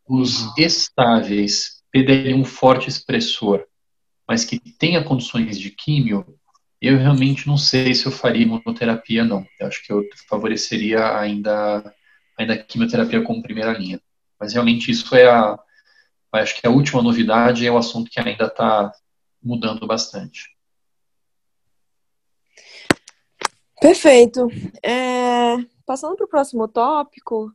[0.07, 0.53] Os uhum.
[0.57, 3.63] estáveis, PDL1 forte expressor,
[4.27, 6.25] mas que tenha condições de químio,
[6.81, 9.45] eu realmente não sei se eu faria imunoterapia, não.
[9.59, 11.93] Eu acho que eu favoreceria ainda,
[12.37, 13.99] ainda a quimioterapia como primeira linha.
[14.39, 15.57] Mas realmente isso é a,
[16.33, 18.91] acho que a última novidade é o assunto que ainda está
[19.41, 20.55] mudando bastante.
[23.79, 24.47] Perfeito.
[24.83, 27.51] É, passando para o próximo tópico,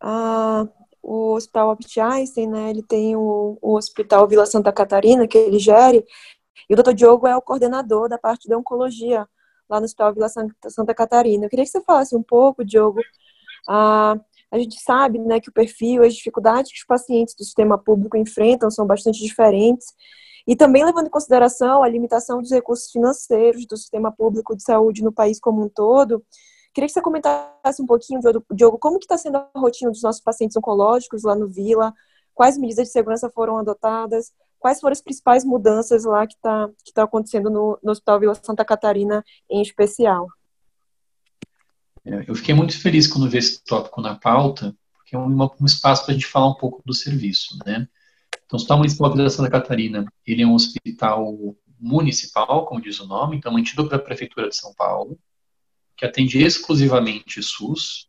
[0.00, 0.66] a,
[1.02, 5.58] o Hospital Albert Einstein, né, ele tem o, o Hospital Vila Santa Catarina, que ele
[5.58, 6.04] gere,
[6.68, 6.92] e o Dr.
[6.92, 9.26] Diogo é o coordenador da parte da oncologia
[9.68, 11.46] lá no Hospital Vila Santa, Catarina.
[11.46, 13.00] Eu queria que você falasse um pouco, Diogo,
[13.68, 14.16] a,
[14.50, 18.16] a gente sabe né, que o perfil, as dificuldades que os pacientes do sistema público
[18.16, 19.86] enfrentam são bastante diferentes,
[20.46, 25.02] e também levando em consideração a limitação dos recursos financeiros do sistema público de saúde
[25.02, 26.24] no país como um todo,
[26.72, 28.20] queria que você comentasse um pouquinho,
[28.52, 31.92] Diogo, como que está sendo a rotina dos nossos pacientes oncológicos lá no Vila,
[32.32, 36.92] quais medidas de segurança foram adotadas, quais foram as principais mudanças lá que está que
[36.92, 40.26] tá acontecendo no, no Hospital Vila Santa Catarina em especial.
[42.04, 45.26] É, eu fiquei muito feliz quando vi esse tópico na pauta, porque é um,
[45.60, 47.88] um espaço para a gente falar um pouco do serviço, né?
[48.44, 53.06] Então, o Hospital Municipal de Santa Catarina, ele é um hospital municipal, como diz o
[53.06, 55.18] nome, então mantido pela Prefeitura de São Paulo,
[55.96, 58.08] que atende exclusivamente SUS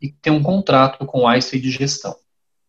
[0.00, 2.14] e tem um contrato com o ICE de gestão,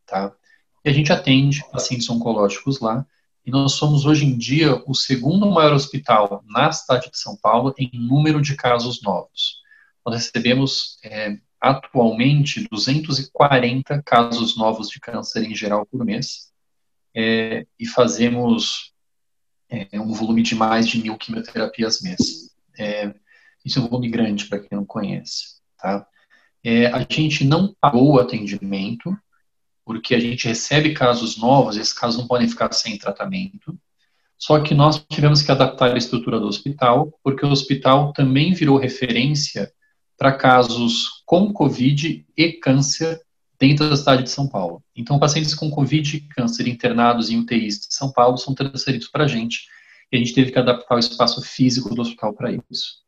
[0.06, 0.34] tá?
[0.84, 3.06] E a gente atende pacientes oncológicos lá,
[3.46, 7.74] e nós somos hoje em dia o segundo maior hospital na cidade de São Paulo
[7.78, 9.62] em número de casos novos.
[10.06, 16.52] Nós recebemos é, atualmente 240 casos novos de câncer em geral por mês,
[17.16, 18.94] é, e fazemos
[19.70, 22.52] é, um volume de mais de mil quimioterapias mês.
[22.78, 23.14] É,
[23.64, 25.60] isso é um volume grande para quem não conhece.
[25.78, 26.06] Tá?
[26.64, 29.16] É, a gente não pagou o atendimento,
[29.92, 33.78] porque a gente recebe casos novos, esses casos não podem ficar sem tratamento.
[34.38, 38.78] Só que nós tivemos que adaptar a estrutura do hospital, porque o hospital também virou
[38.78, 39.70] referência
[40.18, 43.20] para casos com Covid e câncer
[43.60, 44.82] dentro da cidade de São Paulo.
[44.96, 49.26] Então, pacientes com Covid e câncer internados em UTIs de São Paulo são transferidos para
[49.26, 49.66] a gente
[50.10, 53.02] e a gente teve que adaptar o espaço físico do hospital para isso.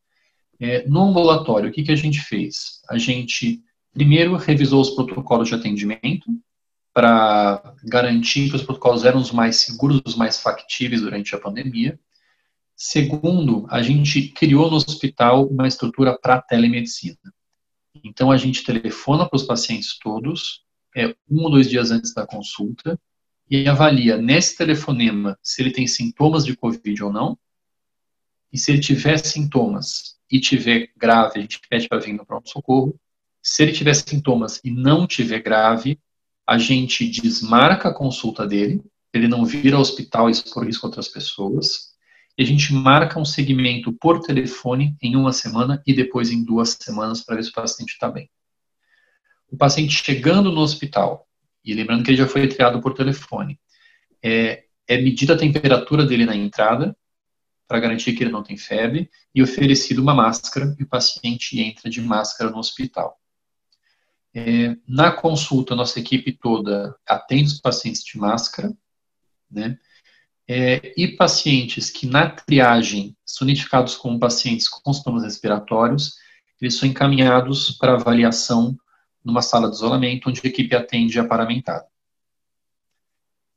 [0.60, 2.82] É, no ambulatório, o que, que a gente fez?
[2.90, 6.26] A gente primeiro revisou os protocolos de atendimento
[6.94, 11.98] para garantir que os protocolos eram os mais seguros, os mais factíveis durante a pandemia.
[12.76, 17.18] Segundo, a gente criou no hospital uma estrutura para telemedicina.
[18.04, 20.62] Então, a gente telefona para os pacientes todos,
[20.96, 22.98] é, um ou dois dias antes da consulta,
[23.50, 27.36] e avalia nesse telefonema se ele tem sintomas de Covid ou não.
[28.52, 32.98] E se ele tiver sintomas e tiver grave, a gente pede para vir no pronto-socorro.
[33.42, 35.98] Se ele tiver sintomas e não tiver grave,
[36.46, 38.82] a gente desmarca a consulta dele,
[39.12, 41.94] ele não vir ao hospital e expor risco a outras pessoas
[42.36, 46.76] e a gente marca um segmento por telefone em uma semana e depois em duas
[46.80, 48.28] semanas para ver se o paciente está bem.
[49.50, 51.28] O paciente chegando no hospital,
[51.64, 53.60] e lembrando que ele já foi triado por telefone,
[54.20, 56.96] é, é medida a temperatura dele na entrada,
[57.68, 61.88] para garantir que ele não tem febre, e oferecido uma máscara, e o paciente entra
[61.88, 63.16] de máscara no hospital.
[64.34, 68.72] É, na consulta, nossa equipe toda atende os pacientes de máscara,
[69.50, 69.78] né?
[70.46, 76.16] é, e pacientes que na triagem são identificados como pacientes com sintomas respiratórios,
[76.60, 78.78] eles são encaminhados para avaliação
[79.24, 81.86] numa sala de isolamento, onde a equipe atende a paramentada.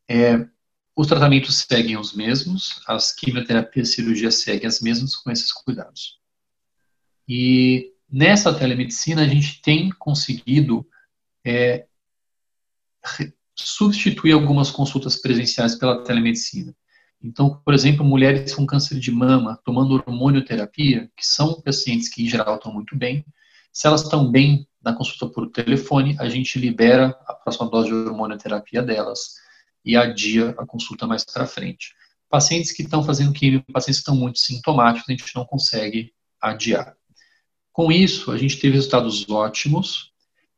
[0.10, 0.48] É,
[0.96, 6.20] os tratamentos seguem os mesmos, as quimioterapias e cirurgias seguem as mesmas com esses cuidados.
[7.28, 10.88] E nessa telemedicina a gente tem conseguido
[11.46, 11.86] é,
[13.56, 16.76] substituir algumas consultas presenciais pela telemedicina.
[17.22, 22.30] Então, por exemplo, mulheres com câncer de mama tomando hormonioterapia, que são pacientes que em
[22.30, 23.26] geral estão muito bem,
[23.74, 27.96] se elas estão bem na consulta por telefone, a gente libera a próxima dose de
[27.96, 29.36] hormonioterapia delas
[29.84, 31.94] e adia a consulta mais para frente.
[32.30, 36.96] Pacientes que estão fazendo químio, pacientes que estão muito sintomáticos, a gente não consegue adiar.
[37.78, 40.12] Com isso, a gente teve resultados ótimos.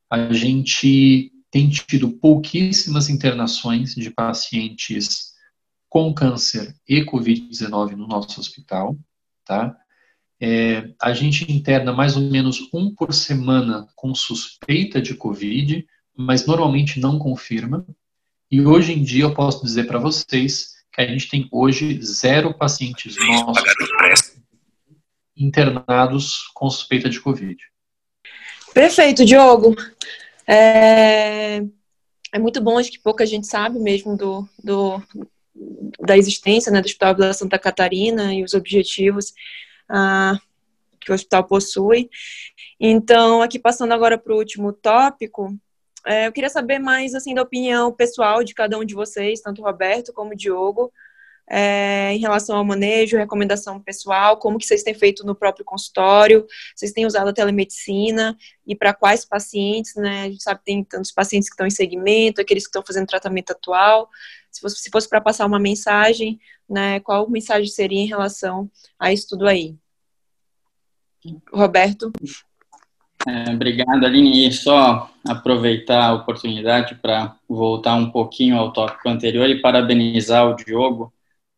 [0.10, 5.34] A gente tem tido pouquíssimas internações de pacientes
[5.90, 8.98] com câncer e Covid-19 no nosso hospital,
[9.44, 9.76] tá?
[10.40, 16.46] É, a gente interna mais ou menos um por semana com suspeita de Covid, mas
[16.46, 17.86] normalmente não confirma.
[18.50, 22.54] E hoje em dia eu posso dizer para vocês que a gente tem hoje zero
[22.54, 23.58] pacientes nossos
[25.40, 27.58] internados com suspeita de Covid.
[28.74, 29.76] Perfeito, Diogo.
[30.46, 31.62] É,
[32.32, 35.02] é muito bom, acho que pouca gente sabe mesmo do, do,
[36.00, 39.34] da existência né, do Hospital Vila Santa Catarina e os objetivos
[39.88, 40.38] ah,
[41.00, 42.10] que o hospital possui.
[42.80, 45.56] Então, aqui passando agora para o último tópico,
[46.06, 49.62] é, eu queria saber mais assim da opinião pessoal de cada um de vocês, tanto
[49.62, 50.92] o Roberto como o Diogo,
[51.50, 56.46] é, em relação ao manejo, recomendação pessoal, como que vocês têm feito no próprio consultório,
[56.76, 58.38] vocês têm usado a telemedicina
[58.68, 60.24] e para quais pacientes, né?
[60.24, 63.08] A gente sabe que tem tantos pacientes que estão em segmento, aqueles que estão fazendo
[63.08, 64.08] tratamento atual.
[64.52, 66.40] Se fosse, se fosse para passar uma mensagem,
[66.70, 68.70] né, qual mensagem seria em relação
[69.00, 69.76] a isso tudo aí?
[71.52, 72.12] Roberto?
[73.28, 74.48] É, obrigado, Aline.
[74.48, 80.56] E só aproveitar a oportunidade para voltar um pouquinho ao tópico anterior e parabenizar o
[80.56, 81.12] Diogo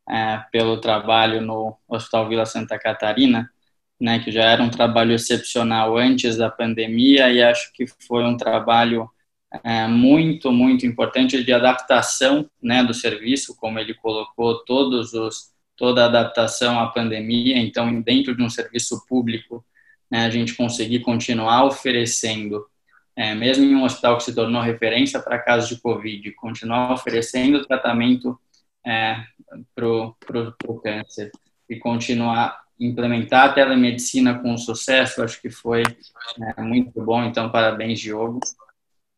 [0.09, 3.49] é, pelo trabalho no Hospital Vila Santa Catarina,
[3.99, 8.35] né, que já era um trabalho excepcional antes da pandemia e acho que foi um
[8.35, 9.09] trabalho
[9.63, 16.03] é, muito, muito importante de adaptação né, do serviço, como ele colocou todos os, toda
[16.03, 17.57] a adaptação à pandemia.
[17.57, 19.63] Então, dentro de um serviço público,
[20.09, 22.65] né, a gente conseguir continuar oferecendo,
[23.15, 27.65] é, mesmo em um hospital que se tornou referência para casos de Covid, continuar oferecendo
[27.65, 28.39] tratamento
[28.85, 29.23] é,
[29.75, 31.31] para o câncer
[31.69, 35.83] e continuar implementar a telemedicina com sucesso, acho que foi
[36.57, 37.23] é, muito bom.
[37.23, 38.39] Então, parabéns, Diogo.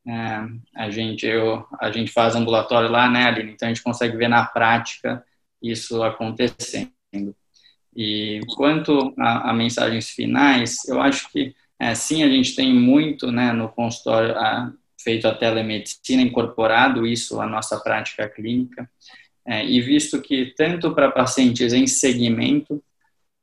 [0.06, 3.54] É, a gente eu, a gente faz ambulatório lá, né, Aline?
[3.54, 5.24] Então a gente consegue ver na prática
[5.62, 6.92] isso acontecendo.
[7.96, 13.32] E quanto a, a mensagens finais, eu acho que é, sim a gente tem muito,
[13.32, 18.90] né, no consultório a, feito a telemedicina incorporado isso à nossa prática clínica.
[19.46, 22.82] É, e visto que tanto para pacientes em segmento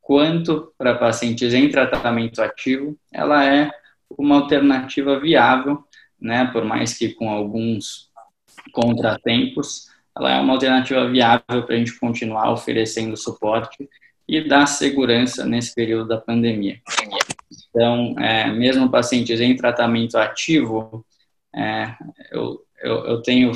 [0.01, 3.70] quanto para pacientes em tratamento ativo, ela é
[4.18, 5.84] uma alternativa viável
[6.20, 8.11] né, por mais que com alguns
[8.72, 13.88] contratempos, ela é uma alternativa viável para a gente continuar oferecendo suporte
[14.28, 16.80] e dar segurança nesse período da pandemia.
[17.68, 21.05] Então, é, mesmo pacientes em tratamento ativo,
[21.55, 21.94] é,
[22.30, 23.53] eu, eu, eu tenho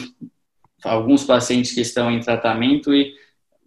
[0.85, 3.15] alguns pacientes que estão em tratamento e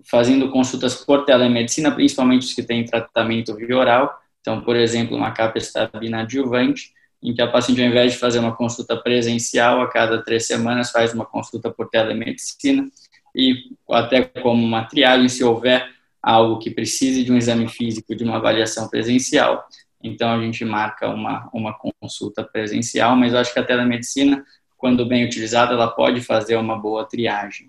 [0.04, 4.18] fazendo consultas por telemedicina, principalmente os que têm tratamento via oral.
[4.42, 8.56] Então, por exemplo, uma capestabina adjuvante, em que a paciente, ao invés de fazer uma
[8.56, 12.88] consulta presencial a cada três semanas, faz uma consulta por telemedicina
[13.36, 13.56] e
[13.90, 15.88] até como uma triagem, se houver
[16.22, 19.68] algo que precise de um exame físico, de uma avaliação presencial,
[20.02, 24.44] então a gente marca uma, uma consulta presencial, mas eu acho que a telemedicina,
[24.78, 27.66] quando bem utilizada, ela pode fazer uma boa triagem.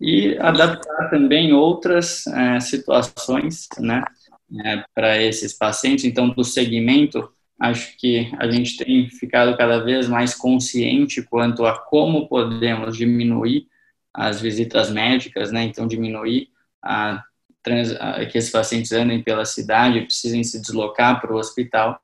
[0.00, 4.02] E adaptar também outras é, situações, né,
[4.64, 6.04] é, para esses pacientes.
[6.04, 7.28] Então, do segmento,
[7.60, 13.66] acho que a gente tem ficado cada vez mais consciente quanto a como podemos diminuir
[14.14, 15.64] as visitas médicas, né?
[15.64, 16.48] Então, diminuir
[16.82, 17.22] a,
[17.62, 22.00] trans, a, que esses pacientes andem pela cidade, precisem se deslocar para o hospital.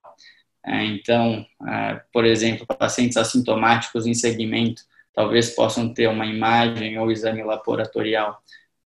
[0.67, 4.83] É, então, é, por exemplo, pacientes assintomáticos em segmento
[5.15, 8.43] talvez possam ter uma imagem ou exame laboratorial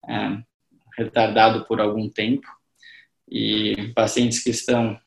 [0.06, 0.38] é,
[0.96, 2.46] retardado por algum tempo.
[3.30, 4.98] E pacientes que estão,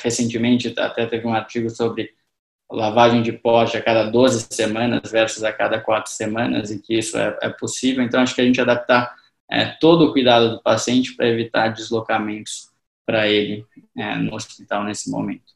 [0.00, 2.14] recentemente, até teve um artigo sobre
[2.70, 7.18] lavagem de poste a cada 12 semanas versus a cada 4 semanas, e que isso
[7.18, 8.04] é, possível.
[8.04, 9.12] Então, acho que a gente adaptar
[9.80, 12.70] todo o cuidado do paciente para evitar deslocamentos
[13.04, 13.66] para ele
[14.20, 15.54] no hospital nesse momento.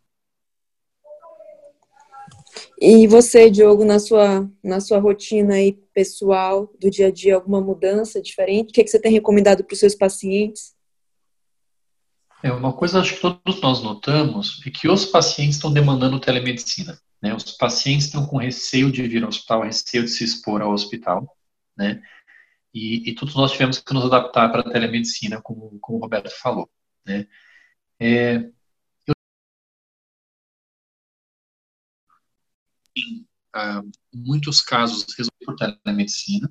[2.81, 7.61] E você, Diogo, na sua, na sua rotina aí pessoal, do dia a dia, alguma
[7.61, 8.71] mudança diferente?
[8.71, 10.77] O que, é que você tem recomendado para os seus pacientes?
[12.43, 16.99] É, uma coisa acho que todos nós notamos é que os pacientes estão demandando telemedicina.
[17.21, 17.35] Né?
[17.35, 21.37] Os pacientes estão com receio de vir ao hospital, receio de se expor ao hospital,
[21.77, 22.01] né?
[22.73, 26.31] E, e todos nós tivemos que nos adaptar para a telemedicina, como, como o Roberto
[26.31, 26.69] falou,
[27.05, 27.27] né?
[27.99, 28.45] É,
[32.99, 33.83] Em ah,
[34.15, 36.51] muitos casos resolvi por telemedicina,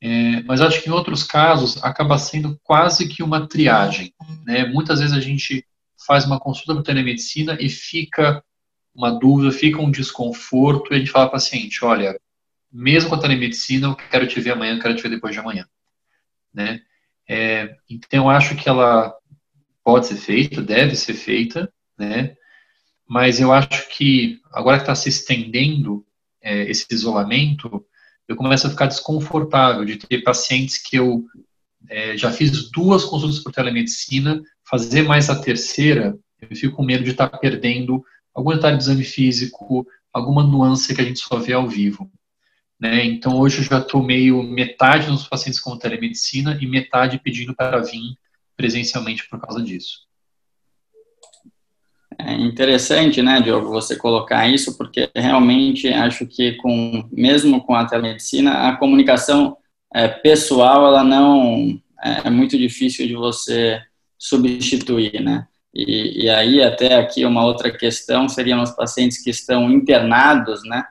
[0.00, 4.12] é, mas acho que em outros casos acaba sendo quase que uma triagem.
[4.44, 4.66] Né?
[4.66, 5.66] Muitas vezes a gente
[6.06, 8.44] faz uma consulta por telemedicina e fica
[8.94, 12.18] uma dúvida, fica um desconforto e a gente fala para o paciente, olha,
[12.70, 15.40] mesmo com a telemedicina, eu quero te ver amanhã, eu quero te ver depois de
[15.40, 15.66] amanhã.
[16.52, 16.82] Né?
[17.26, 19.14] É, então, eu acho que ela
[19.82, 22.36] pode ser feita, deve ser feita, né?
[23.14, 26.04] Mas eu acho que agora que está se estendendo
[26.42, 27.86] é, esse isolamento,
[28.26, 31.24] eu começo a ficar desconfortável de ter pacientes que eu
[31.88, 37.04] é, já fiz duas consultas por telemedicina, fazer mais a terceira, eu fico com medo
[37.04, 38.04] de estar tá perdendo
[38.34, 42.10] algum detalhe de exame físico, alguma nuance que a gente só vê ao vivo.
[42.80, 43.04] Né?
[43.04, 47.80] Então, hoje eu já estou meio metade dos pacientes com telemedicina e metade pedindo para
[47.80, 48.18] vir
[48.56, 50.00] presencialmente por causa disso.
[52.18, 57.84] É interessante, né, Diogo, você colocar isso, porque realmente acho que com mesmo com a
[57.84, 59.56] telemedicina, a comunicação
[59.94, 63.80] é, pessoal, ela não é, é, muito difícil de você
[64.18, 65.46] substituir, né?
[65.74, 70.84] E, e, aí até aqui uma outra questão seriam os pacientes que estão internados, né?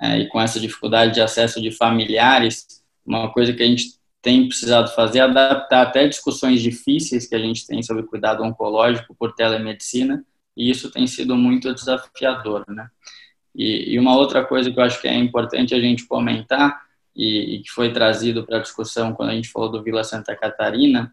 [0.00, 2.66] É, e com essa dificuldade de acesso de familiares,
[3.04, 7.38] uma coisa que a gente tem precisado fazer é adaptar até discussões difíceis que a
[7.38, 10.24] gente tem sobre cuidado oncológico por telemedicina
[10.56, 12.88] e isso tem sido muito desafiador, né?
[13.54, 16.82] E, e uma outra coisa que eu acho que é importante a gente comentar
[17.14, 20.36] e, e que foi trazido para a discussão quando a gente falou do Vila Santa
[20.36, 21.12] Catarina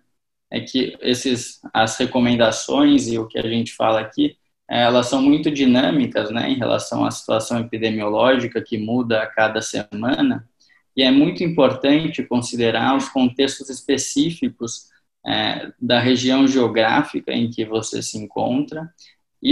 [0.49, 4.37] é que esses as recomendações e o que a gente fala aqui
[4.69, 10.47] elas são muito dinâmicas, né, em relação à situação epidemiológica que muda a cada semana
[10.95, 14.89] e é muito importante considerar os contextos específicos
[15.25, 18.91] é, da região geográfica em que você se encontra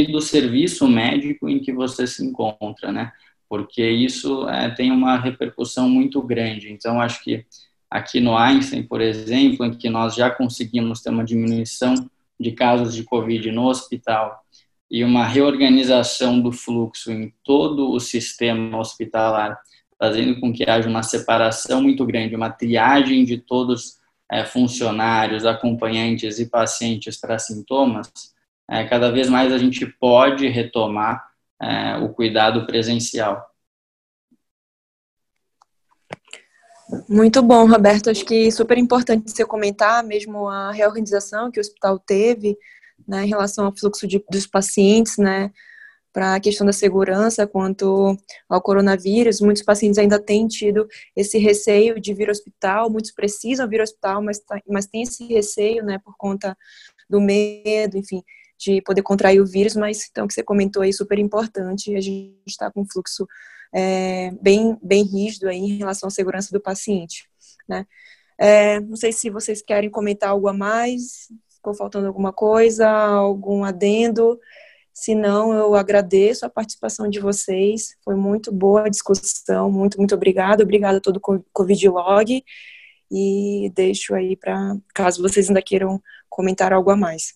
[0.02, 3.14] e do serviço médico em que você se encontra, né?
[3.48, 6.72] Porque isso é, tem uma repercussão muito grande.
[6.72, 7.46] Então, acho que
[7.90, 11.96] aqui no Einstein, por exemplo, em que nós já conseguimos ter uma diminuição
[12.38, 14.44] de casos de Covid no hospital
[14.92, 19.58] e uma reorganização do fluxo em todo o sistema hospitalar,
[19.98, 23.98] fazendo com que haja uma separação muito grande, uma triagem de todos
[24.30, 28.35] é, funcionários, acompanhantes e pacientes para sintomas,
[28.70, 31.26] é, cada vez mais a gente pode retomar
[31.62, 33.46] é, o cuidado presencial.
[37.10, 38.10] Muito bom, Roberto.
[38.10, 42.58] Acho que super importante você comentar mesmo a reorganização que o hospital teve
[43.08, 45.52] né, em relação ao fluxo de, dos pacientes, né,
[46.14, 48.16] para a questão da segurança quanto
[48.48, 49.42] ao coronavírus.
[49.42, 53.84] Muitos pacientes ainda têm tido esse receio de vir ao hospital, muitos precisam vir ao
[53.84, 56.56] hospital, mas, tá, mas tem esse receio, né, por conta
[57.10, 58.24] do medo, enfim,
[58.58, 62.36] de poder contrair o vírus, mas então que você comentou aí super importante, a gente
[62.48, 63.28] está com um fluxo
[63.74, 67.28] é, bem, bem rígido aí em relação à segurança do paciente,
[67.68, 67.86] né?
[68.38, 73.64] É, não sei se vocês querem comentar algo a mais, ficou faltando alguma coisa, algum
[73.64, 74.40] adendo.
[74.94, 77.96] Se não, eu agradeço a participação de vocês.
[78.04, 79.72] Foi muito boa a discussão.
[79.72, 80.64] Muito, muito obrigada.
[80.64, 82.44] Obrigada a todo o Covid Log.
[83.12, 87.34] E deixo aí para caso vocês ainda queiram comentar algo a mais.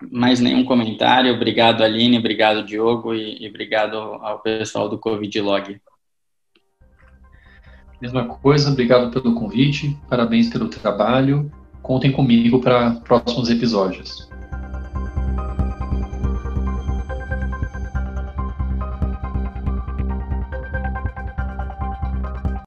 [0.00, 1.34] Mais nenhum comentário.
[1.34, 2.18] Obrigado, Aline.
[2.18, 3.14] Obrigado, Diogo.
[3.14, 5.80] E, e obrigado ao pessoal do Covid Log.
[8.00, 11.50] Mesma coisa, obrigado pelo convite, parabéns pelo trabalho.
[11.82, 14.27] Contem comigo para próximos episódios.